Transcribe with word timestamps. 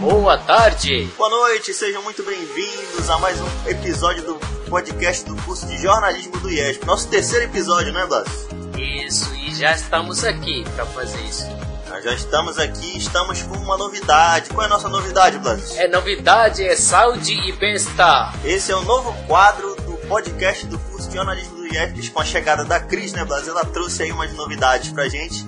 boa 0.00 0.36
tarde. 0.36 1.08
Boa 1.16 1.30
noite, 1.30 1.72
sejam 1.72 2.02
muito 2.02 2.24
bem-vindos 2.24 3.08
a 3.08 3.16
mais 3.20 3.40
um 3.40 3.68
episódio 3.68 4.24
do 4.24 4.34
podcast 4.68 5.24
do 5.24 5.36
curso 5.42 5.64
de 5.64 5.80
jornalismo 5.80 6.36
do 6.40 6.50
IESP. 6.50 6.84
Nosso 6.84 7.06
terceiro 7.06 7.44
episódio, 7.44 7.92
né, 7.92 8.04
Blas? 8.04 8.48
Isso, 8.76 9.32
e 9.36 9.54
já 9.54 9.70
estamos 9.70 10.24
aqui 10.24 10.64
para 10.74 10.84
fazer 10.86 11.20
isso. 11.20 11.46
Nós 11.88 12.02
já 12.02 12.14
estamos 12.14 12.58
aqui, 12.58 12.98
estamos 12.98 13.40
com 13.42 13.56
uma 13.58 13.76
novidade. 13.76 14.50
Qual 14.50 14.62
é 14.62 14.66
a 14.66 14.70
nossa 14.70 14.88
novidade, 14.88 15.38
Blas? 15.38 15.76
É 15.76 15.86
novidade, 15.86 16.64
é 16.64 16.74
saúde 16.74 17.34
e 17.34 17.52
bem-estar. 17.52 18.34
Esse 18.44 18.72
é 18.72 18.76
o 18.76 18.82
novo 18.82 19.12
quadro 19.28 19.76
do 19.76 19.92
podcast 20.08 20.66
do 20.66 20.80
curso 20.80 21.08
de 21.08 21.14
jornalismo 21.14 21.58
do 21.58 21.66
IESP 21.68 22.10
com 22.10 22.20
a 22.20 22.24
chegada 22.24 22.64
da 22.64 22.80
Cris, 22.80 23.12
né, 23.12 23.24
Blas? 23.24 23.46
Ela 23.46 23.64
trouxe 23.64 24.02
aí 24.02 24.10
umas 24.10 24.32
novidades 24.32 24.90
pra 24.90 25.08
gente. 25.08 25.46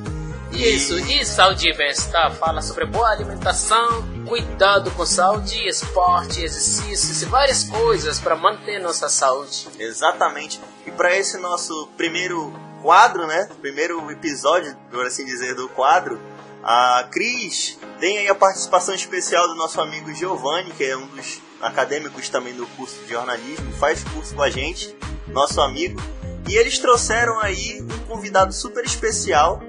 Isso, 0.55 0.97
e 1.01 1.25
saúde 1.27 1.69
e 1.69 1.77
bem-estar 1.77 2.33
fala 2.37 2.63
sobre 2.63 2.87
boa 2.87 3.11
alimentação, 3.11 4.05
cuidado 4.25 4.91
com 4.93 5.05
saúde, 5.05 5.69
esporte, 5.69 6.43
exercícios 6.43 7.23
e 7.23 7.25
várias 7.27 7.65
coisas 7.65 8.21
para 8.21 8.37
manter 8.37 8.81
nossa 8.81 9.09
saúde. 9.09 9.67
Exatamente. 9.79 10.61
E 10.87 10.93
para 10.93 11.15
esse 11.17 11.39
nosso 11.39 11.89
primeiro 11.97 12.53
quadro, 12.81 13.27
né? 13.27 13.49
Primeiro 13.61 14.09
episódio, 14.13 14.77
por 14.91 15.05
assim 15.05 15.25
dizer, 15.25 15.57
do 15.57 15.69
quadro, 15.71 16.21
a 16.63 17.09
Cris 17.11 17.77
tem 17.99 18.19
aí 18.19 18.29
a 18.29 18.35
participação 18.35 18.95
especial 18.95 19.49
do 19.49 19.57
nosso 19.57 19.81
amigo 19.81 20.15
Giovanni, 20.15 20.71
que 20.71 20.85
é 20.85 20.97
um 20.97 21.07
dos 21.09 21.41
acadêmicos 21.61 22.29
também 22.29 22.55
do 22.55 22.67
curso 22.69 23.01
de 23.03 23.13
jornalismo, 23.13 23.73
faz 23.73 24.05
curso 24.05 24.35
com 24.35 24.43
a 24.43 24.51
gente, 24.51 24.97
nosso 25.29 25.61
amigo. 25.61 26.01
E 26.49 26.57
eles 26.57 26.79
trouxeram 26.79 27.41
aí 27.41 27.81
um 27.83 28.07
convidado 28.07 28.53
super 28.53 28.85
especial 28.85 29.63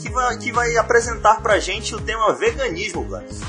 que 0.00 0.10
vai, 0.10 0.36
que 0.38 0.52
vai 0.52 0.76
apresentar 0.76 1.40
pra 1.42 1.58
gente 1.58 1.94
o 1.94 2.00
tema 2.00 2.32
veganismo, 2.34 3.04
Blas. 3.04 3.40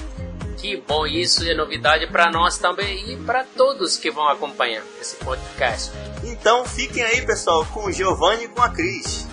Que 0.58 0.78
bom, 0.88 1.08
isso 1.08 1.44
é 1.44 1.56
novidade 1.56 2.06
para 2.08 2.30
nós 2.30 2.58
também 2.58 3.12
e 3.12 3.18
para 3.18 3.44
todos 3.44 3.98
que 3.98 4.12
vão 4.12 4.28
acompanhar 4.28 4.84
esse 5.02 5.16
podcast. 5.16 5.92
Então 6.24 6.64
fiquem 6.66 7.02
aí, 7.02 7.22
pessoal, 7.26 7.66
com 7.66 7.86
o 7.86 7.92
Giovanni 7.92 8.44
e 8.44 8.48
com 8.48 8.62
a 8.62 8.70
Cris. 8.70 9.28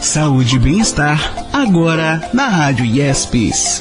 Saúde 0.00 0.54
e 0.54 0.58
bem-estar, 0.60 1.18
agora 1.52 2.30
na 2.32 2.46
Rádio 2.46 2.84
Yespes. 2.84 3.80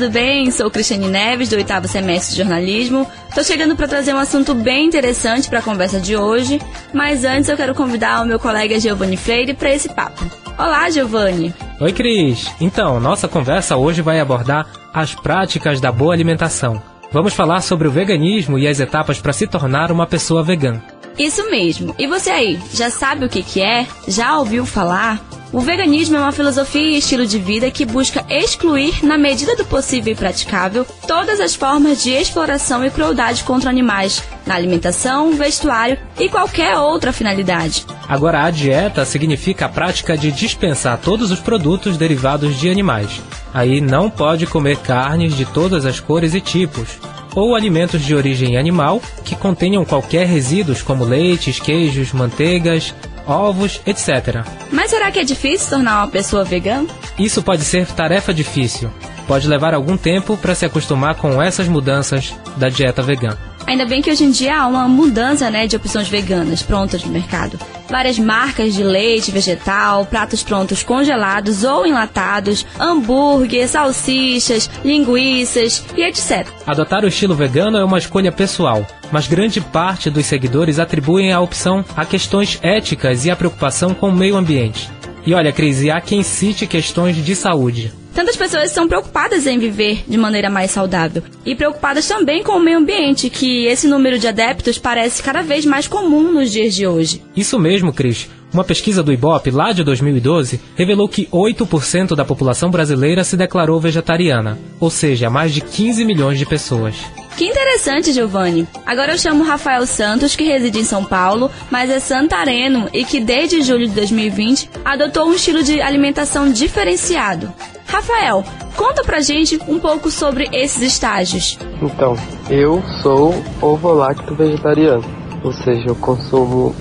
Tudo 0.00 0.12
bem? 0.12 0.50
Sou 0.50 0.70
Cristiane 0.70 1.08
Neves, 1.08 1.50
do 1.50 1.56
oitavo 1.56 1.86
semestre 1.86 2.34
de 2.34 2.40
jornalismo. 2.40 3.06
Estou 3.28 3.44
chegando 3.44 3.76
para 3.76 3.86
trazer 3.86 4.14
um 4.14 4.18
assunto 4.18 4.54
bem 4.54 4.86
interessante 4.86 5.46
para 5.46 5.58
a 5.58 5.62
conversa 5.62 6.00
de 6.00 6.16
hoje, 6.16 6.58
mas 6.94 7.22
antes 7.22 7.50
eu 7.50 7.56
quero 7.56 7.74
convidar 7.74 8.22
o 8.22 8.24
meu 8.24 8.38
colega 8.38 8.80
Giovanni 8.80 9.18
Freire 9.18 9.52
para 9.52 9.74
esse 9.74 9.90
papo. 9.90 10.24
Olá, 10.56 10.88
Giovanni. 10.88 11.54
Oi, 11.78 11.92
Cris. 11.92 12.50
Então, 12.58 12.98
nossa 12.98 13.28
conversa 13.28 13.76
hoje 13.76 14.00
vai 14.00 14.18
abordar 14.20 14.66
as 14.90 15.14
práticas 15.14 15.82
da 15.82 15.92
boa 15.92 16.14
alimentação. 16.14 16.82
Vamos 17.12 17.34
falar 17.34 17.60
sobre 17.60 17.86
o 17.86 17.90
veganismo 17.90 18.58
e 18.58 18.66
as 18.66 18.80
etapas 18.80 19.20
para 19.20 19.34
se 19.34 19.46
tornar 19.46 19.92
uma 19.92 20.06
pessoa 20.06 20.42
vegana. 20.42 20.82
Isso 21.18 21.50
mesmo. 21.50 21.94
E 21.98 22.06
você 22.06 22.30
aí, 22.30 22.58
já 22.72 22.88
sabe 22.88 23.26
o 23.26 23.28
que, 23.28 23.42
que 23.42 23.60
é? 23.60 23.86
Já 24.08 24.38
ouviu 24.38 24.64
falar? 24.64 25.20
O 25.52 25.58
veganismo 25.58 26.16
é 26.16 26.20
uma 26.20 26.30
filosofia 26.30 26.80
e 26.80 26.98
estilo 26.98 27.26
de 27.26 27.36
vida 27.36 27.72
que 27.72 27.84
busca 27.84 28.24
excluir, 28.30 29.04
na 29.04 29.18
medida 29.18 29.56
do 29.56 29.64
possível 29.64 30.12
e 30.12 30.16
praticável, 30.16 30.86
todas 31.08 31.40
as 31.40 31.56
formas 31.56 32.04
de 32.04 32.10
exploração 32.10 32.84
e 32.84 32.90
crueldade 32.90 33.42
contra 33.42 33.68
animais, 33.68 34.22
na 34.46 34.54
alimentação, 34.54 35.32
vestuário 35.32 35.98
e 36.20 36.28
qualquer 36.28 36.78
outra 36.78 37.12
finalidade. 37.12 37.84
Agora, 38.08 38.44
a 38.44 38.50
dieta 38.50 39.04
significa 39.04 39.66
a 39.66 39.68
prática 39.68 40.16
de 40.16 40.30
dispensar 40.30 40.98
todos 40.98 41.32
os 41.32 41.40
produtos 41.40 41.96
derivados 41.96 42.56
de 42.56 42.70
animais. 42.70 43.20
Aí 43.52 43.80
não 43.80 44.08
pode 44.08 44.46
comer 44.46 44.76
carnes 44.76 45.36
de 45.36 45.44
todas 45.44 45.84
as 45.84 45.98
cores 45.98 46.32
e 46.32 46.40
tipos, 46.40 46.90
ou 47.34 47.56
alimentos 47.56 48.04
de 48.04 48.14
origem 48.14 48.56
animal 48.56 49.02
que 49.24 49.34
contenham 49.34 49.84
qualquer 49.84 50.26
resíduos 50.26 50.80
como 50.80 51.04
leites, 51.04 51.58
queijos, 51.58 52.12
manteigas, 52.12 52.94
ovos, 53.30 53.80
etc. 53.86 54.44
Mas 54.72 54.90
será 54.90 55.10
que 55.10 55.18
é 55.18 55.24
difícil 55.24 55.70
tornar 55.70 55.98
uma 55.98 56.08
pessoa 56.08 56.44
vegana? 56.44 56.88
Isso 57.18 57.42
pode 57.42 57.64
ser 57.64 57.86
tarefa 57.86 58.34
difícil. 58.34 58.90
Pode 59.26 59.46
levar 59.46 59.74
algum 59.74 59.96
tempo 59.96 60.36
para 60.36 60.54
se 60.54 60.66
acostumar 60.66 61.14
com 61.14 61.40
essas 61.40 61.68
mudanças 61.68 62.34
da 62.56 62.68
dieta 62.68 63.02
vegana. 63.02 63.49
Ainda 63.70 63.84
bem 63.84 64.02
que 64.02 64.10
hoje 64.10 64.24
em 64.24 64.32
dia 64.32 64.62
há 64.62 64.66
uma 64.66 64.88
mudança 64.88 65.48
né, 65.48 65.64
de 65.64 65.76
opções 65.76 66.08
veganas 66.08 66.60
prontas 66.60 67.04
no 67.04 67.12
mercado. 67.12 67.56
Várias 67.88 68.18
marcas 68.18 68.74
de 68.74 68.82
leite 68.82 69.30
vegetal, 69.30 70.04
pratos 70.06 70.42
prontos 70.42 70.82
congelados 70.82 71.62
ou 71.62 71.86
enlatados, 71.86 72.66
hambúrguer, 72.80 73.68
salsichas, 73.68 74.68
linguiças 74.84 75.84
e 75.96 76.02
etc. 76.02 76.48
Adotar 76.66 77.04
o 77.04 77.06
estilo 77.06 77.32
vegano 77.32 77.78
é 77.78 77.84
uma 77.84 77.98
escolha 77.98 78.32
pessoal, 78.32 78.84
mas 79.12 79.28
grande 79.28 79.60
parte 79.60 80.10
dos 80.10 80.26
seguidores 80.26 80.80
atribuem 80.80 81.32
a 81.32 81.38
opção 81.38 81.84
a 81.96 82.04
questões 82.04 82.58
éticas 82.62 83.24
e 83.24 83.30
a 83.30 83.36
preocupação 83.36 83.94
com 83.94 84.08
o 84.08 84.12
meio 84.12 84.36
ambiente. 84.36 84.90
E 85.24 85.32
olha, 85.32 85.52
Cris, 85.52 85.88
há 85.88 86.00
quem 86.00 86.24
cite 86.24 86.66
questões 86.66 87.14
de 87.14 87.36
saúde. 87.36 87.99
Tantas 88.14 88.36
pessoas 88.36 88.72
são 88.72 88.88
preocupadas 88.88 89.46
em 89.46 89.58
viver 89.58 90.04
de 90.06 90.18
maneira 90.18 90.50
mais 90.50 90.70
saudável 90.70 91.22
e 91.44 91.54
preocupadas 91.54 92.06
também 92.06 92.42
com 92.42 92.52
o 92.52 92.60
meio 92.60 92.78
ambiente, 92.78 93.30
que 93.30 93.66
esse 93.66 93.86
número 93.86 94.18
de 94.18 94.26
adeptos 94.26 94.78
parece 94.78 95.22
cada 95.22 95.42
vez 95.42 95.64
mais 95.64 95.86
comum 95.86 96.32
nos 96.32 96.50
dias 96.50 96.74
de 96.74 96.86
hoje. 96.86 97.22
Isso 97.36 97.58
mesmo, 97.58 97.92
Cris. 97.92 98.28
Uma 98.52 98.64
pesquisa 98.64 99.00
do 99.02 99.12
Ibope 99.12 99.50
lá 99.52 99.72
de 99.72 99.84
2012 99.84 100.60
revelou 100.74 101.08
que 101.08 101.26
8% 101.26 102.16
da 102.16 102.24
população 102.24 102.68
brasileira 102.68 103.22
se 103.22 103.36
declarou 103.36 103.78
vegetariana, 103.78 104.58
ou 104.80 104.90
seja, 104.90 105.30
mais 105.30 105.54
de 105.54 105.60
15 105.60 106.04
milhões 106.04 106.36
de 106.36 106.44
pessoas. 106.44 106.96
Que 107.36 107.46
interessante, 107.46 108.12
Giovanni. 108.12 108.66
Agora 108.84 109.12
eu 109.12 109.18
chamo 109.18 109.44
Rafael 109.44 109.86
Santos, 109.86 110.36
que 110.36 110.44
reside 110.44 110.78
em 110.78 110.84
São 110.84 111.04
Paulo, 111.04 111.50
mas 111.70 111.88
é 111.88 111.98
santareno 111.98 112.88
e 112.92 113.04
que 113.04 113.20
desde 113.20 113.62
julho 113.62 113.88
de 113.88 113.94
2020 113.94 114.70
adotou 114.84 115.26
um 115.26 115.32
estilo 115.32 115.62
de 115.62 115.80
alimentação 115.80 116.50
diferenciado. 116.52 117.52
Rafael, 117.86 118.44
conta 118.76 119.02
pra 119.02 119.20
gente 119.20 119.58
um 119.66 119.80
pouco 119.80 120.10
sobre 120.10 120.48
esses 120.52 120.82
estágios. 120.82 121.58
Então, 121.82 122.16
eu 122.48 122.82
sou 123.02 123.34
ovo-lacto 123.60 124.34
vegetariano, 124.34 125.04
ou 125.42 125.52
seja, 125.52 125.86
eu 125.88 125.96
consumo 125.96 126.74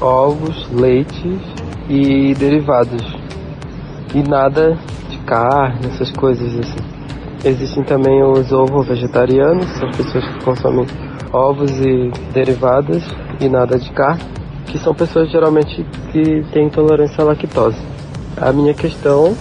ovos, 0.00 0.68
leites 0.72 1.40
e 1.88 2.34
derivados. 2.34 3.02
E 4.14 4.22
nada 4.22 4.78
de 5.10 5.18
carne, 5.18 5.86
essas 5.86 6.10
coisas 6.12 6.58
assim. 6.58 6.97
Existem 7.44 7.84
também 7.84 8.22
os 8.22 8.50
ovo-vegetarianos, 8.50 9.66
são 9.78 9.90
pessoas 9.92 10.24
que 10.24 10.44
consomem 10.44 10.86
ovos 11.32 11.70
e 11.80 12.10
derivados 12.32 13.04
e 13.40 13.48
nada 13.48 13.78
de 13.78 13.90
carne, 13.92 14.22
que 14.66 14.78
são 14.78 14.94
pessoas 14.94 15.30
geralmente 15.30 15.86
que 16.12 16.42
têm 16.52 16.66
intolerância 16.66 17.22
à 17.22 17.26
lactose. 17.26 17.80
A 18.36 18.52
minha 18.52 18.74
questão 18.74 19.36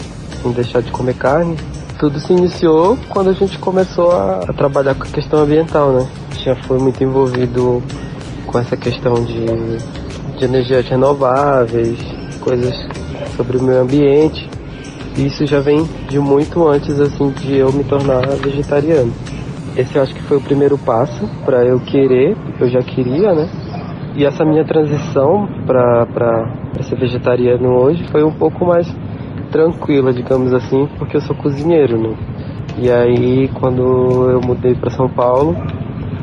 em 0.46 0.52
deixar 0.52 0.82
de 0.82 0.92
comer 0.92 1.16
carne, 1.16 1.56
tudo 2.00 2.20
se 2.20 2.32
iniciou 2.32 2.98
quando 3.10 3.30
a 3.32 3.34
gente 3.34 3.58
começou 3.58 4.12
a, 4.12 4.42
a 4.48 4.54
trabalhar 4.54 4.96
com 4.96 5.04
a 5.04 5.08
questão 5.08 5.42
ambiental, 5.42 5.92
né? 5.92 6.08
Já 6.44 6.56
foi 6.56 6.78
muito 6.78 7.04
envolvido 7.04 7.82
com 8.46 8.60
essa 8.60 8.78
questão 8.78 9.16
de, 9.16 9.46
de 10.38 10.46
energias 10.46 10.88
renováveis, 10.88 11.98
coisas 12.40 12.76
sobre 13.36 13.58
o 13.58 13.64
meio 13.64 13.82
ambiente. 13.82 14.57
Isso 15.18 15.48
já 15.48 15.60
vem 15.60 15.84
de 16.08 16.20
muito 16.20 16.68
antes 16.68 17.00
assim 17.00 17.32
de 17.32 17.58
eu 17.58 17.74
me 17.74 17.84
tornar 17.84 18.22
vegetariano. 18.38 19.12
Esse 19.76 19.96
eu 19.96 20.04
acho 20.04 20.14
que 20.14 20.22
foi 20.22 20.38
o 20.38 20.42
primeiro 20.42 20.78
passo 20.78 21.28
para 21.44 21.66
eu 21.66 21.80
querer, 21.80 22.38
eu 22.60 22.70
já 22.70 22.82
queria, 22.82 23.34
né? 23.34 23.50
E 24.16 24.26
essa 24.26 24.46
minha 24.46 24.64
transição 24.64 25.48
para 25.66 26.84
ser 26.84 26.98
vegetariano 26.98 27.70
hoje 27.70 28.04
foi 28.12 28.24
um 28.24 28.32
pouco 28.32 28.64
mais 28.64 28.88
tranquila, 29.52 30.14
digamos 30.14 30.54
assim, 30.54 30.88
porque 31.00 31.18
eu 31.18 31.22
sou 31.22 31.36
cozinheiro, 31.36 31.98
né? 31.98 32.16
E 32.78 32.92
aí, 32.92 33.48
quando 33.60 34.30
eu 34.30 34.40
mudei 34.42 34.76
para 34.76 34.92
São 34.92 35.10
Paulo, 35.10 35.56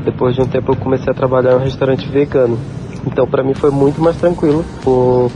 depois 0.04 0.36
de 0.36 0.42
um 0.42 0.46
tempo 0.46 0.72
eu 0.72 0.76
comecei 0.76 1.10
a 1.10 1.14
trabalhar 1.14 1.52
em 1.52 1.56
um 1.56 1.64
restaurante 1.64 2.08
vegano. 2.08 2.56
Então, 3.06 3.26
para 3.26 3.42
mim 3.42 3.54
foi 3.54 3.70
muito 3.70 4.00
mais 4.00 4.16
tranquilo, 4.16 4.64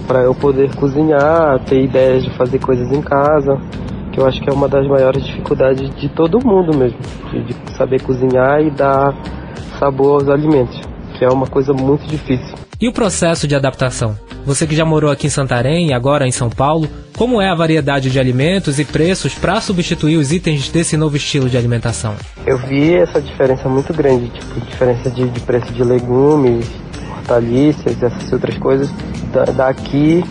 para 0.07 0.23
eu 0.23 0.35
poder 0.35 0.75
cozinhar, 0.75 1.59
ter 1.65 1.83
ideias 1.83 2.25
de 2.25 2.31
fazer 2.37 2.59
coisas 2.59 2.91
em 2.91 3.03
casa, 3.03 3.59
que 4.13 4.21
eu 4.21 4.27
acho 4.27 4.41
que 4.41 4.51
é 4.51 4.53
uma 4.53 4.69
das 4.69 4.87
maiores 4.87 5.25
dificuldades 5.25 5.95
de 5.97 6.09
todo 6.09 6.45
mundo 6.45 6.77
mesmo, 6.77 6.99
de, 7.31 7.45
de 7.45 7.77
saber 7.77 8.03
cozinhar 8.03 8.61
e 8.61 8.71
dar 8.71 9.15
sabor 9.79 10.21
aos 10.21 10.29
alimentos, 10.29 10.81
que 11.17 11.25
é 11.25 11.29
uma 11.29 11.47
coisa 11.47 11.73
muito 11.73 12.07
difícil. 12.07 12.57
E 12.81 12.89
o 12.89 12.93
processo 12.93 13.47
de 13.47 13.55
adaptação? 13.55 14.17
Você 14.47 14.67
que 14.67 14.75
já 14.75 14.85
morou 14.85 15.11
aqui 15.11 15.27
em 15.27 15.31
Santarém 15.31 15.89
e 15.89 15.93
agora 15.93 16.27
em 16.27 16.31
São 16.31 16.49
Paulo, 16.49 16.89
como 17.17 17.43
é 17.43 17.51
a 17.51 17.55
variedade 17.55 18.11
de 18.11 18.19
alimentos 18.19 18.79
e 18.79 18.85
preços 18.85 19.35
para 19.35 19.61
substituir 19.61 20.17
os 20.17 20.33
itens 20.33 20.69
desse 20.69 20.97
novo 20.97 21.17
estilo 21.17 21.51
de 21.51 21.57
alimentação? 21.57 22.15
Eu 22.47 22.57
vi 22.57 22.95
essa 22.95 23.21
diferença 23.21 23.69
muito 23.69 23.93
grande, 23.93 24.29
tipo, 24.29 24.61
diferença 24.61 25.11
de, 25.11 25.29
de 25.29 25.41
preço 25.41 25.73
de 25.73 25.83
legumes, 25.83 26.71
hortaliças, 27.29 28.03
essas 28.03 28.33
outras 28.33 28.57
coisas, 28.57 28.91
da, 29.33 29.45
daqui 29.45 30.25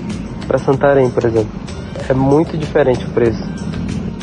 para 0.48 0.58
Santarém, 0.58 1.10
por 1.10 1.24
exemplo. 1.24 1.52
É 2.10 2.14
muito 2.14 2.58
diferente 2.58 3.06
o 3.06 3.10
preço 3.10 3.44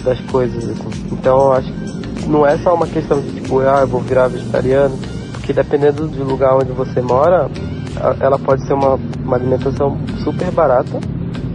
das 0.02 0.18
coisas, 0.22 0.64
assim. 0.64 1.06
Então 1.12 1.52
acho 1.52 1.72
que 1.72 2.28
não 2.28 2.46
é 2.46 2.56
só 2.58 2.74
uma 2.74 2.86
questão 2.86 3.20
de 3.20 3.30
tipo, 3.40 3.60
ah, 3.60 3.80
eu 3.82 3.86
vou 3.86 4.00
virar 4.00 4.28
vegetariano, 4.28 4.98
porque 5.32 5.52
dependendo 5.52 6.08
do 6.08 6.24
lugar 6.24 6.56
onde 6.56 6.72
você 6.72 7.00
mora, 7.00 7.48
ela 8.20 8.38
pode 8.38 8.66
ser 8.66 8.72
uma, 8.72 8.98
uma 9.24 9.36
alimentação 9.36 9.98
super 10.22 10.50
barata, 10.50 10.98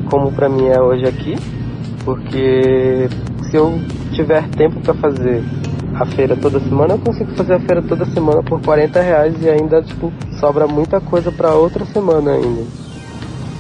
como 0.10 0.32
para 0.32 0.48
mim 0.48 0.68
é 0.68 0.80
hoje 0.80 1.06
aqui, 1.06 1.36
porque 2.06 3.10
se 3.50 3.58
eu 3.58 3.80
tiver 4.14 4.48
tempo 4.50 4.80
para 4.82 4.94
fazer 4.94 5.44
a 6.00 6.06
feira 6.06 6.36
toda 6.38 6.62
semana, 6.62 6.94
eu 6.94 7.00
consigo 7.00 7.32
fazer 7.32 7.56
a 7.56 7.60
feira 7.60 7.82
toda 7.82 8.06
semana 8.06 8.42
por 8.42 8.62
40 8.62 9.02
reais 9.02 9.36
e 9.44 9.50
ainda 9.50 9.82
tipo 9.82 10.14
sobra 10.40 10.66
muita 10.66 11.02
coisa 11.02 11.30
para 11.30 11.54
outra 11.54 11.84
semana 11.86 12.32
ainda. 12.32 12.64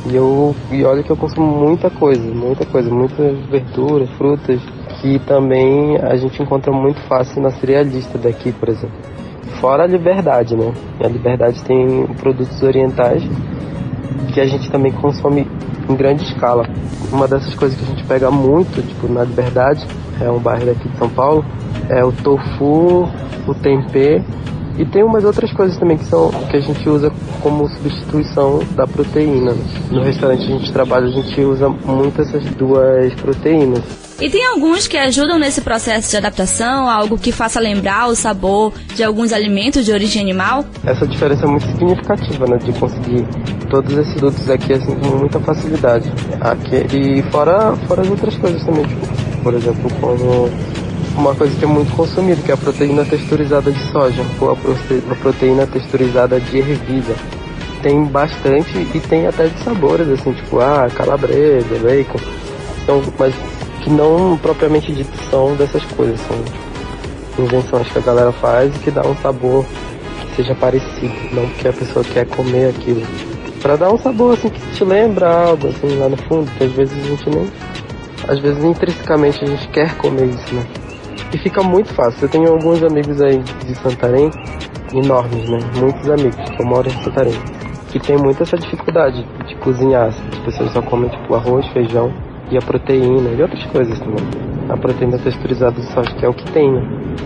E 0.06 0.16
eu 0.16 0.56
e 0.72 0.86
olha 0.86 1.04
que 1.04 1.10
eu 1.10 1.18
consumo 1.18 1.46
muita 1.46 1.90
coisa, 1.90 2.24
muita 2.34 2.66
coisa, 2.66 2.90
muitas 2.90 3.46
verduras, 3.48 4.10
frutas, 4.12 4.62
que 5.02 5.20
também 5.20 5.98
a 5.98 6.16
gente 6.16 6.42
encontra 6.42 6.72
muito 6.72 7.02
fácil 7.02 7.42
na 7.42 7.52
cerealista 7.52 8.18
daqui, 8.18 8.54
por 8.54 8.70
exemplo. 8.70 8.96
Fora 9.60 9.84
a 9.84 9.88
liberdade, 9.88 10.56
né? 10.56 10.74
A 11.04 11.08
liberdade 11.08 11.62
tem 11.66 12.08
produtos 12.22 12.64
orientais 12.64 13.22
que 14.34 14.40
a 14.40 14.46
gente 14.46 14.70
também 14.72 14.92
consome 14.92 15.48
em 15.90 15.96
grande 15.96 16.24
escala. 16.24 16.68
Uma 17.12 17.28
dessas 17.28 17.54
coisas 17.56 17.78
que 17.78 17.86
a 17.86 17.88
gente 17.88 18.04
pega 18.06 18.30
muito, 18.30 18.82
tipo, 18.82 19.12
na 19.12 19.24
liberdade, 19.24 19.86
é 20.22 20.30
um 20.30 20.40
bairro 20.40 20.66
daqui 20.66 20.88
de 20.88 20.98
São 20.98 21.10
Paulo, 21.10 21.44
é 21.90 22.04
o 22.04 22.12
tofu, 22.12 23.10
o 23.48 23.54
tempê 23.56 24.22
e 24.80 24.86
tem 24.86 25.04
umas 25.04 25.26
outras 25.26 25.52
coisas 25.52 25.78
também 25.78 25.98
que 25.98 26.06
são 26.06 26.30
que 26.50 26.56
a 26.56 26.60
gente 26.62 26.88
usa 26.88 27.12
como 27.42 27.68
substituição 27.68 28.60
da 28.76 28.88
proteína. 28.88 29.54
No 29.92 30.02
restaurante 30.02 30.44
a 30.44 30.58
gente 30.58 30.72
trabalha, 30.72 31.08
a 31.08 31.12
gente 31.12 31.42
usa 31.42 31.68
muito 31.68 32.22
essas 32.22 32.46
duas 32.52 33.14
proteínas. 33.16 34.09
E 34.21 34.30
tem 34.30 34.45
alguns 34.45 34.86
que 34.86 34.98
ajudam 34.98 35.39
nesse 35.39 35.62
processo 35.62 36.10
de 36.10 36.18
adaptação, 36.18 36.89
algo 36.89 37.18
que 37.18 37.31
faça 37.31 37.57
lembrar 37.57 38.07
o 38.07 38.16
sabor 38.16 38.74
de 38.94 39.01
alguns 39.01 39.31
alimentos 39.31 39.86
de 39.86 39.94
origem 39.94 40.21
animal? 40.21 40.66
Essa 40.86 41.07
diferença 41.07 41.45
é 41.45 41.48
muito 41.48 41.66
significativa, 41.68 42.45
né? 42.45 42.57
De 42.57 42.74
conseguir 42.74 43.25
todos 43.69 43.98
esses 43.98 44.13
produtos 44.16 44.50
aqui 44.50 44.74
assim, 44.74 44.94
com 45.00 45.18
muita 45.19 45.39
facilidade. 45.39 46.12
Aqui, 46.42 46.86
e 46.94 47.21
fora, 47.31 47.77
fora 47.88 48.01
as 48.01 48.10
outras 48.10 48.36
coisas 48.36 48.62
também, 48.66 48.83
tipo, 48.83 49.07
por 49.42 49.54
exemplo, 49.54 49.89
como 50.01 50.50
uma 51.16 51.33
coisa 51.33 51.56
que 51.56 51.63
é 51.63 51.68
muito 51.68 51.95
consumida, 51.95 52.42
que 52.42 52.51
é 52.51 52.56
a 52.56 52.57
proteína 52.57 53.06
texturizada 53.06 53.71
de 53.71 53.80
soja, 53.89 54.21
ou 54.42 54.51
a, 54.51 54.56
prote 54.57 55.01
a 55.10 55.16
proteína 55.16 55.66
texturizada 55.66 56.42
de 56.42 56.57
ervilha. 56.57 57.16
Tem 57.81 58.04
bastante 58.04 58.77
e 58.77 59.00
tem 59.00 59.27
até 59.27 59.48
de 59.48 59.63
sabores, 59.63 60.10
assim, 60.10 60.33
tipo, 60.33 60.60
ah, 60.60 60.89
calabresa, 60.94 61.80
bacon. 61.81 62.19
Então, 62.83 63.01
mas 63.18 63.33
que 63.90 63.94
não 63.94 64.38
propriamente 64.38 64.94
dito 64.94 65.18
são 65.32 65.56
dessas 65.56 65.84
coisas, 65.84 66.20
são 66.22 66.38
invenções 67.44 67.92
que 67.92 67.98
a 67.98 68.02
galera 68.02 68.32
faz 68.32 68.76
e 68.76 68.80
que 68.80 68.92
dá 68.92 69.02
um 69.02 69.16
sabor 69.16 69.66
que 69.66 70.36
seja 70.36 70.54
parecido, 70.54 71.14
não 71.34 71.48
porque 71.50 71.68
a 71.68 71.74
pessoa 71.74 72.06
quer 72.06 72.28
comer 72.28 72.70
aquilo. 72.70 73.02
Para 73.62 73.76
dar 73.76 73.92
um 73.92 73.98
sabor 73.98 74.36
assim 74.36 74.50
que 74.50 74.60
te 74.76 74.86
lembra 74.86 75.28
algo 75.48 75.68
assim 75.68 75.98
lá 75.98 76.08
no 76.08 76.18
fundo, 76.18 76.50
que 76.52 76.64
às 76.66 76.72
vezes 76.72 77.04
a 77.04 77.08
gente 77.08 77.30
nem. 77.30 77.52
Às 78.28 78.40
vezes 78.40 78.64
intrinsecamente 78.64 79.44
a 79.44 79.48
gente 79.48 79.68
quer 79.70 79.96
comer 79.98 80.26
isso, 80.28 80.54
né? 80.54 80.64
E 81.34 81.38
fica 81.40 81.64
muito 81.64 81.92
fácil. 81.94 82.26
Eu 82.26 82.30
tenho 82.30 82.52
alguns 82.52 82.84
amigos 82.84 83.20
aí 83.22 83.40
de 83.40 83.76
Santarém, 83.76 84.30
enormes, 84.94 85.50
né? 85.50 85.60
Muitos 85.78 86.08
amigos 86.10 86.50
que 86.50 86.62
eu 86.62 86.66
moro 86.66 86.88
em 86.88 87.04
Santarém, 87.04 87.40
que 87.92 88.00
tem 88.00 88.18
muita 88.18 88.44
essa 88.44 88.56
dificuldade 88.56 89.26
de 89.48 89.56
cozinhar. 89.56 90.08
As 90.08 90.40
pessoas 90.46 90.72
só 90.74 90.82
comem 90.82 91.10
tipo 91.10 91.34
arroz, 91.34 91.66
feijão 91.74 92.14
e 92.51 92.57
a 92.57 92.62
proteína 92.62 93.30
e 93.30 93.42
outras 93.42 93.63
coisas 93.66 93.98
também. 94.00 94.24
A 94.69 94.78
proteína 94.78 95.18
texturizada 95.18 95.80
de 95.80 95.86
soja, 95.94 96.12
que 96.16 96.25
é 96.25 96.30
o 96.30 96.34
que 96.34 96.50
tem, 96.51 96.72
né? 96.72 96.81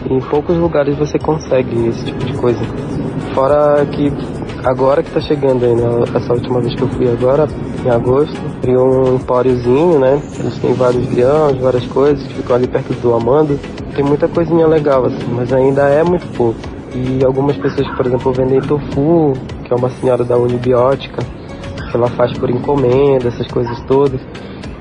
E 0.10 0.14
em 0.14 0.20
poucos 0.20 0.56
lugares 0.58 0.98
você 0.98 1.20
consegue 1.20 1.88
esse 1.88 2.06
tipo 2.06 2.24
de 2.26 2.34
coisa. 2.34 2.60
Fora 3.34 3.86
que 3.86 4.12
agora 4.64 5.04
que 5.04 5.12
tá 5.12 5.20
chegando 5.20 5.66
aí, 5.66 5.76
né? 5.76 5.84
Essa 6.16 6.34
última 6.34 6.62
vez 6.62 6.74
que 6.76 6.82
eu 6.82 6.88
fui 6.88 7.12
agora, 7.12 7.48
em 7.86 7.90
agosto, 7.90 8.40
criou 8.62 8.88
um 8.90 9.16
empóriozinho, 9.16 10.00
né? 10.00 10.22
Eles 10.40 10.58
têm 10.60 10.74
vários 10.74 11.06
grãos, 11.14 11.58
várias 11.58 11.86
coisas 11.88 12.26
que 12.26 12.34
ficam 12.36 12.56
ali 12.56 12.68
perto 12.68 12.94
do 13.02 13.14
Amando. 13.14 13.60
Tem 13.96 14.04
muita 14.04 14.28
coisinha 14.28 14.66
legal, 14.66 15.06
assim, 15.06 15.28
mas 15.36 15.52
ainda 15.52 15.84
é 15.90 16.04
muito 16.04 16.26
pouco. 16.38 16.60
E 16.96 17.24
algumas 17.26 17.58
pessoas, 17.58 17.88
por 17.96 18.06
exemplo, 18.06 18.32
vendem 18.32 18.62
tofu, 18.62 19.34
que 19.66 19.74
é 19.74 19.76
uma 19.76 19.90
senhora 19.90 20.24
da 20.24 20.38
Unibiótica, 20.38 21.24
que 21.90 21.98
ela 21.98 22.08
faz 22.08 22.38
por 22.38 22.50
encomenda, 22.50 23.28
essas 23.28 23.48
coisas 23.48 23.80
todas. 23.82 24.22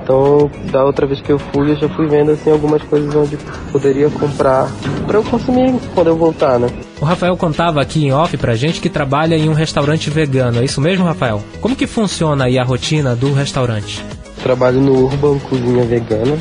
Então, 0.03 0.51
da 0.71 0.85
outra 0.85 1.07
vez 1.07 1.21
que 1.21 1.31
eu 1.31 1.39
fui, 1.39 1.71
eu 1.71 1.77
já 1.77 1.89
fui 1.89 2.09
vendo 2.09 2.33
assim 2.33 2.51
algumas 2.51 2.83
coisas 2.83 3.15
onde 3.15 3.39
poderia 3.71 4.11
comprar 4.11 4.69
para 5.07 5.19
eu 5.19 5.23
consumir 5.23 5.75
quando 5.95 6.09
eu 6.09 6.17
voltar, 6.17 6.59
né? 6.59 6.69
O 7.01 7.05
Rafael 7.05 7.37
contava 7.37 7.81
aqui 7.81 8.05
em 8.05 8.13
off 8.13 8.37
pra 8.37 8.55
gente 8.55 8.81
que 8.81 8.89
trabalha 8.89 9.37
em 9.37 9.49
um 9.49 9.53
restaurante 9.53 10.11
vegano. 10.11 10.61
É 10.61 10.65
isso 10.65 10.81
mesmo, 10.81 11.05
Rafael? 11.05 11.43
Como 11.61 11.77
que 11.77 11.87
funciona 11.87 12.45
aí 12.45 12.59
a 12.59 12.65
rotina 12.65 13.15
do 13.15 13.33
restaurante? 13.33 14.05
Trabalho 14.43 14.81
no 14.81 15.05
Urban 15.05 15.39
Cozinha 15.39 15.85
Vegana. 15.85 16.37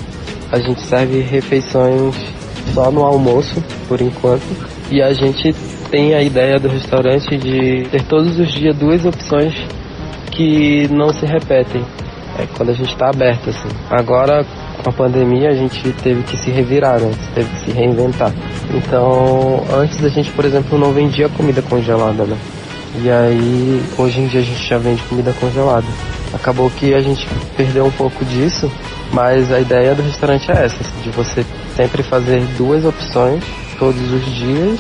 A 0.52 0.60
gente 0.60 0.82
serve 0.82 1.22
refeições 1.22 2.16
só 2.74 2.92
no 2.92 3.04
almoço, 3.04 3.64
por 3.88 4.02
enquanto. 4.02 4.44
E 4.90 5.02
a 5.02 5.14
gente 5.14 5.54
tem 5.90 6.16
a 6.16 6.22
ideia 6.22 6.60
do 6.60 6.68
restaurante 6.68 7.38
de 7.38 7.84
ter 7.90 8.04
todos 8.06 8.40
os 8.40 8.52
dias 8.52 8.76
duas 8.76 9.06
opções 9.06 9.54
que 10.32 10.88
não 10.92 11.14
se 11.14 11.26
repetem. 11.26 11.84
É 12.40 12.48
quando 12.56 12.70
a 12.70 12.74
gente 12.74 12.92
está 12.92 13.10
aberto, 13.10 13.50
assim. 13.50 13.70
Agora, 13.90 14.46
com 14.84 14.90
a 14.90 14.94
pandemia, 14.94 15.50
a 15.50 15.54
gente 15.54 15.92
teve 16.04 16.24
que 16.24 16.38
se 16.38 16.50
revirar, 16.50 17.00
né? 17.00 17.12
Teve 17.36 17.50
que 17.50 17.66
se 17.66 17.72
reinventar. 17.72 18.32
Então, 18.74 19.64
antes 19.74 20.04
a 20.04 20.10
gente, 20.10 20.32
por 20.32 20.46
exemplo, 20.46 20.78
não 20.78 20.92
vendia 20.92 21.30
comida 21.30 21.62
congelada, 21.62 22.24
né? 22.24 22.38
E 23.04 23.10
aí, 23.10 23.84
hoje 23.98 24.20
em 24.20 24.28
dia 24.28 24.42
a 24.42 24.44
gente 24.44 24.68
já 24.68 24.78
vende 24.78 25.02
comida 25.04 25.34
congelada. 25.40 25.88
Acabou 26.34 26.70
que 26.70 26.94
a 26.94 27.02
gente 27.02 27.28
perdeu 27.56 27.86
um 27.86 27.92
pouco 27.92 28.24
disso, 28.26 28.72
mas 29.14 29.52
a 29.52 29.60
ideia 29.60 29.96
do 29.96 30.02
restaurante 30.02 30.50
é 30.52 30.66
essa, 30.66 30.84
de 31.04 31.10
você 31.10 31.46
sempre 31.76 32.04
fazer 32.04 32.42
duas 32.58 32.86
opções 32.86 33.44
todos 33.80 34.12
os 34.12 34.26
dias 34.26 34.80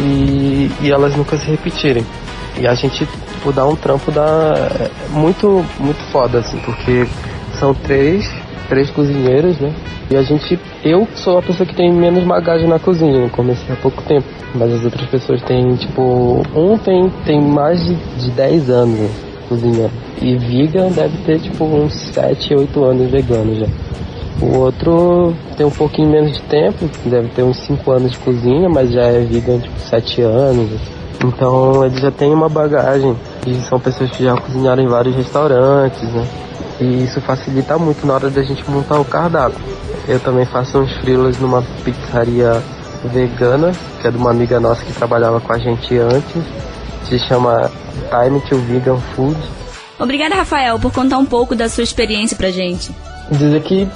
e, 0.00 0.70
e 0.80 0.90
elas 0.90 1.14
nunca 1.14 1.36
se 1.36 1.50
repetirem. 1.50 2.04
E 2.58 2.66
a 2.66 2.74
gente 2.74 3.06
tipo, 3.40 3.52
dá 3.52 3.66
um 3.66 3.74
trampo 3.74 4.12
da 4.12 4.54
é 4.78 4.90
muito 5.08 5.64
muito 5.78 6.00
foda 6.12 6.38
assim, 6.38 6.58
porque 6.58 7.06
são 7.58 7.74
três, 7.74 8.30
três 8.68 8.90
cozinheiros, 8.90 9.58
né? 9.58 9.72
E 10.10 10.16
a 10.16 10.22
gente, 10.22 10.58
eu 10.84 11.08
sou 11.14 11.38
a 11.38 11.42
pessoa 11.42 11.66
que 11.66 11.74
tem 11.74 11.92
menos 11.92 12.24
bagagem 12.24 12.68
na 12.68 12.78
cozinha, 12.78 13.28
comecei 13.30 13.72
há 13.72 13.76
pouco 13.76 14.02
tempo, 14.02 14.26
mas 14.54 14.72
as 14.72 14.84
outras 14.84 15.08
pessoas 15.08 15.40
têm, 15.42 15.74
tipo, 15.76 16.42
um 16.54 16.76
tem, 16.78 17.10
tem 17.24 17.40
mais 17.40 17.82
de, 17.84 17.94
de 17.94 18.30
10 18.32 18.70
anos 18.70 19.10
cozinhando. 19.48 19.92
E 20.20 20.36
vegan 20.36 20.88
deve 20.88 21.16
ter, 21.24 21.40
tipo, 21.40 21.64
uns 21.64 21.94
7, 22.12 22.54
8 22.54 22.84
anos 22.84 23.10
vegano 23.10 23.54
já. 23.54 23.66
O 24.42 24.58
outro 24.58 25.34
tem 25.56 25.66
um 25.66 25.70
pouquinho 25.70 26.10
menos 26.10 26.32
de 26.32 26.42
tempo, 26.42 26.88
deve 27.04 27.28
ter 27.28 27.42
uns 27.42 27.58
5 27.58 27.90
anos 27.92 28.10
de 28.10 28.18
cozinha, 28.18 28.68
mas 28.68 28.90
já 28.90 29.02
é 29.02 29.20
vegan, 29.20 29.58
tipo, 29.58 29.78
7 29.78 30.22
anos. 30.22 30.70
Então 31.24 31.84
ele 31.84 32.00
já 32.00 32.10
tem 32.10 32.32
uma 32.32 32.48
bagagem 32.48 33.14
e 33.46 33.60
são 33.68 33.80
pessoas 33.80 34.10
que 34.10 34.24
já 34.24 34.36
cozinharam 34.36 34.82
em 34.82 34.88
vários 34.88 35.14
restaurantes, 35.14 36.02
né? 36.02 36.26
E 36.80 37.04
isso 37.04 37.20
facilita 37.20 37.78
muito 37.78 38.06
na 38.06 38.14
hora 38.14 38.30
da 38.30 38.42
gente 38.42 38.68
montar 38.70 38.98
o 38.98 39.04
cardápio. 39.04 39.58
Eu 40.08 40.18
também 40.20 40.46
faço 40.46 40.78
uns 40.78 40.92
frilos 40.98 41.38
numa 41.38 41.62
pizzaria 41.84 42.62
vegana, 43.04 43.72
que 44.00 44.06
é 44.06 44.10
de 44.10 44.16
uma 44.16 44.30
amiga 44.30 44.58
nossa 44.58 44.84
que 44.84 44.92
trabalhava 44.92 45.40
com 45.40 45.52
a 45.52 45.58
gente 45.58 45.96
antes. 45.98 46.42
Se 47.08 47.18
chama 47.18 47.70
Time 48.10 48.40
to 48.48 48.56
Vegan 48.56 48.98
Food. 49.14 49.38
Obrigada, 49.98 50.34
Rafael, 50.34 50.78
por 50.78 50.92
contar 50.92 51.18
um 51.18 51.26
pouco 51.26 51.54
da 51.54 51.68
sua 51.68 51.84
experiência 51.84 52.36
pra 52.36 52.50
gente. 52.50 52.90
Dizer 53.30 53.62
que 53.62 53.86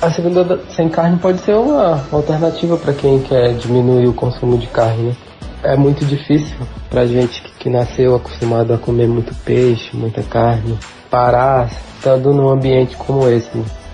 a 0.00 0.10
segunda 0.10 0.60
sem 0.76 0.88
carne 0.88 1.18
pode 1.18 1.40
ser 1.40 1.54
uma 1.54 2.04
alternativa 2.12 2.76
para 2.76 2.92
quem 2.92 3.20
quer 3.20 3.54
diminuir 3.54 4.06
o 4.06 4.12
consumo 4.12 4.58
de 4.58 4.66
carne, 4.66 5.08
né? 5.08 5.16
É 5.62 5.76
muito 5.76 6.04
difícil 6.04 6.56
pra 6.88 7.04
gente 7.04 7.42
que 7.58 7.68
nasceu 7.68 8.14
acostumado 8.14 8.72
a 8.72 8.78
comer 8.78 9.08
muito 9.08 9.34
peixe, 9.44 9.96
muita 9.96 10.22
carne, 10.22 10.78
parar 11.10 11.70
estando 11.96 12.32
num 12.32 12.48
ambiente 12.48 12.96
como 12.96 13.28
esse. 13.28 13.50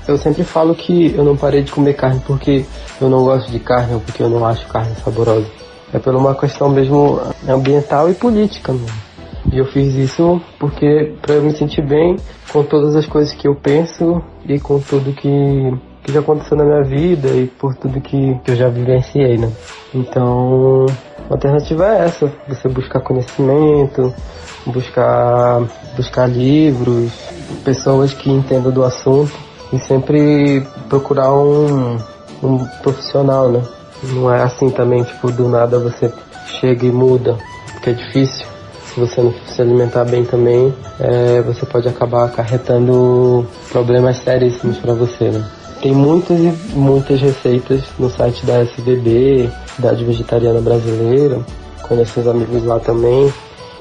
Eu 0.07 0.19
sempre 0.19 0.45
falo 0.45 0.75
que 0.75 1.15
eu 1.17 1.25
não 1.25 1.37
parei 1.37 1.63
de 1.63 1.73
comer 1.73 1.95
carne 1.95 2.21
porque 2.27 2.65
eu 3.01 3.09
não 3.09 3.25
gosto 3.25 3.51
de 3.51 3.59
carne 3.59 3.95
ou 3.95 4.01
porque 4.01 4.23
eu 4.23 4.29
não 4.29 4.45
acho 4.45 4.67
carne 4.67 4.95
saborosa. 4.97 5.47
É 5.93 5.99
por 5.99 6.15
uma 6.15 6.35
questão 6.35 6.69
mesmo 6.69 7.21
ambiental 7.49 8.11
e 8.11 8.15
política 8.15 8.73
mesmo. 8.73 9.05
E 9.53 9.59
eu 9.59 9.67
fiz 9.67 9.95
isso 9.95 10.41
porque 10.59 11.15
para 11.23 11.35
eu 11.35 11.43
me 11.43 11.57
sentir 11.57 11.83
bem 11.83 12.17
com 12.53 12.63
todas 12.63 12.97
as 12.97 13.07
coisas 13.07 13.33
que 13.33 13.49
eu 13.49 13.55
penso 13.55 14.23
e 14.47 14.59
com 14.59 14.79
tudo 14.81 15.13
que, 15.13 15.75
que 16.03 16.13
já 16.13 16.21
aconteceu 16.21 16.57
na 16.57 16.65
minha 16.65 16.83
vida 16.83 17.29
e 17.29 17.47
por 17.47 17.75
tudo 17.75 18.01
que, 18.01 18.35
que 18.45 18.51
eu 18.51 18.57
já 18.57 18.69
vivenciei, 18.69 19.39
né? 19.39 19.51
Então, 19.95 20.87
a 21.29 21.35
alternativa 21.35 21.87
é 21.87 22.05
essa, 22.05 22.31
você 22.47 22.69
buscar 22.69 23.01
conhecimento, 23.01 24.13
buscar, 24.67 25.63
buscar 25.97 26.27
livros, 26.29 27.13
pessoas 27.65 28.13
que 28.13 28.31
entendam 28.31 28.71
do 28.71 28.85
assunto 28.85 29.33
e 29.73 29.79
sempre 29.79 30.67
procurar 30.89 31.33
um, 31.33 31.99
um 32.43 32.59
profissional, 32.83 33.49
né? 33.49 33.63
Não 34.03 34.33
é 34.33 34.43
assim 34.43 34.69
também, 34.69 35.03
tipo, 35.03 35.31
do 35.33 35.49
nada 35.49 35.79
você 35.79 36.13
chega 36.61 36.85
e 36.85 36.93
muda, 36.93 37.39
porque 37.73 37.91
é 37.91 37.93
difícil. 37.95 38.47
Se 38.85 39.01
você 39.01 39.23
não 39.23 39.35
se 39.47 39.61
alimentar 39.61 40.05
bem 40.05 40.25
também, 40.25 40.73
é, 41.01 41.41
você 41.41 41.67
pode 41.67 41.89
acabar 41.89 42.27
acarretando 42.27 43.47
problemas 43.73 44.19
seríssimos 44.19 44.77
para 44.79 44.95
você, 44.95 45.31
né? 45.31 45.45
Tem 45.85 45.93
muitas 45.93 46.41
e 46.41 46.51
muitas 46.75 47.21
receitas 47.21 47.85
no 47.99 48.09
site 48.09 48.47
da 48.47 48.63
SBB, 48.63 49.51
da 49.79 49.93
Vegetariana 49.93 50.59
Brasileira. 50.59 51.45
Conheço 51.83 52.21
os 52.21 52.27
amigos 52.27 52.65
lá 52.65 52.81
também. 52.81 53.31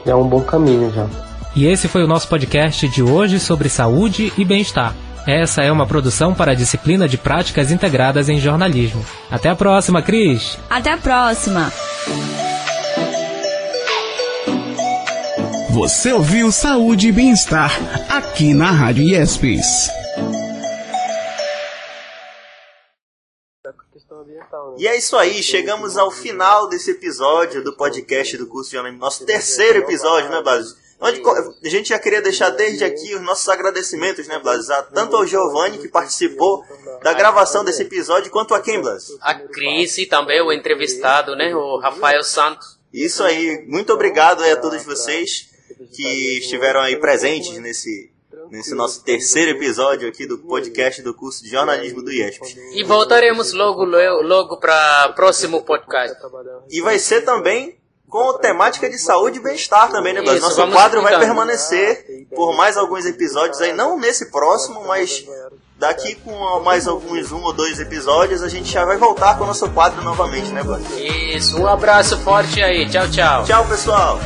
É 0.05 0.13
um 0.13 0.27
bom 0.27 0.41
caminho 0.41 0.91
já. 0.93 1.07
E 1.55 1.65
esse 1.65 1.87
foi 1.87 2.03
o 2.03 2.07
nosso 2.07 2.27
podcast 2.27 2.89
de 2.89 3.01
hoje 3.01 3.39
sobre 3.39 3.69
saúde 3.69 4.33
e 4.37 4.43
bem-estar. 4.43 4.93
Essa 5.25 5.63
é 5.63 5.71
uma 5.71 5.87
produção 5.87 6.33
para 6.33 6.51
a 6.51 6.55
disciplina 6.55 7.07
de 7.07 7.17
práticas 7.17 7.71
integradas 7.71 8.27
em 8.27 8.37
jornalismo. 8.37 9.01
Até 9.31 9.47
a 9.47 9.55
próxima, 9.55 10.01
Cris! 10.01 10.57
Até 10.69 10.91
a 10.91 10.97
próxima! 10.97 11.71
Você 15.69 16.11
ouviu 16.11 16.51
Saúde 16.51 17.07
e 17.07 17.11
Bem-Estar 17.13 17.71
aqui 18.09 18.53
na 18.53 18.71
Rádio 18.71 19.05
IESPES. 19.05 20.02
E 24.77 24.87
é 24.87 24.97
isso 24.97 25.17
aí, 25.17 25.41
chegamos 25.41 25.97
ao 25.97 26.11
final 26.11 26.67
desse 26.67 26.91
episódio 26.91 27.63
do 27.63 27.75
podcast 27.75 28.37
do 28.37 28.47
curso 28.47 28.69
de 28.69 28.75
jornalismo, 28.75 29.03
nosso 29.03 29.25
terceiro 29.25 29.79
episódio, 29.79 30.29
né, 30.29 30.41
Blas? 30.41 30.75
Onde 30.99 31.21
a 31.65 31.69
gente 31.69 31.89
já 31.89 31.99
queria 31.99 32.21
deixar 32.21 32.49
desde 32.51 32.83
aqui 32.83 33.13
os 33.13 33.21
nossos 33.21 33.49
agradecimentos, 33.49 34.27
né, 34.27 34.39
Blas? 34.39 34.67
Tanto 34.93 35.17
ao 35.17 35.25
Giovanni, 35.25 35.77
que 35.77 35.89
participou 35.89 36.63
da 37.01 37.13
gravação 37.13 37.65
desse 37.65 37.81
episódio, 37.81 38.31
quanto 38.31 38.53
a 38.53 38.61
quem, 38.61 38.79
Blas? 38.79 39.07
A 39.19 39.35
Cris 39.35 39.97
e 39.97 40.05
também 40.05 40.41
o 40.41 40.51
entrevistado, 40.51 41.35
né, 41.35 41.53
o 41.55 41.79
Rafael 41.79 42.23
Santos. 42.23 42.79
Isso 42.93 43.23
aí, 43.23 43.65
muito 43.67 43.91
obrigado 43.91 44.43
a 44.43 44.55
todos 44.55 44.83
vocês 44.83 45.49
que 45.91 46.37
estiveram 46.37 46.79
aí 46.79 46.95
presentes 46.95 47.57
nesse, 47.57 48.12
nesse 48.49 48.75
nosso 48.75 49.03
terceiro 49.03 49.51
episódio 49.51 50.07
aqui 50.07 50.25
do 50.27 50.37
podcast 50.37 51.01
do 51.01 51.13
curso 51.13 51.43
de 51.43 51.49
jornalismo 51.49 52.01
do 52.01 52.11
IESP. 52.11 52.57
E 52.73 52.83
voltaremos 52.83 53.53
logo, 53.53 53.83
logo 53.83 54.57
para 54.57 55.09
próximo 55.15 55.61
podcast. 55.61 56.17
E 56.69 56.81
vai 56.81 56.99
ser 56.99 57.21
também 57.21 57.77
com 58.13 58.31
temática 58.37 58.87
de 58.87 58.99
saúde 58.99 59.39
e 59.39 59.41
bem-estar 59.41 59.91
também, 59.91 60.13
né, 60.13 60.23
Isso, 60.23 60.39
Nosso 60.39 60.71
quadro 60.71 61.01
vai 61.01 61.17
permanecer 61.17 62.27
por 62.35 62.55
mais 62.55 62.77
alguns 62.77 63.07
episódios 63.07 63.59
aí, 63.59 63.73
não 63.73 63.99
nesse 63.99 64.29
próximo, 64.29 64.85
mas 64.85 65.25
daqui 65.79 66.13
com 66.15 66.59
mais 66.59 66.87
alguns 66.87 67.31
um 67.31 67.41
ou 67.41 67.51
dois 67.51 67.79
episódios 67.79 68.43
a 68.43 68.47
gente 68.47 68.71
já 68.71 68.85
vai 68.85 68.97
voltar 68.97 69.35
com 69.37 69.45
o 69.45 69.47
nosso 69.47 69.67
quadro 69.71 70.03
novamente, 70.03 70.51
né, 70.51 70.61
Blas? 70.61 70.83
Isso, 70.91 71.59
um 71.59 71.67
abraço 71.67 72.15
forte 72.19 72.61
aí, 72.61 72.87
tchau, 72.87 73.09
tchau. 73.09 73.45
Tchau, 73.45 73.67
pessoal. 73.67 74.19